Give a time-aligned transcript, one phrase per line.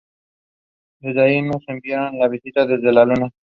[1.01, 3.29] Desde allí nos enviaron la vista desde la Luna.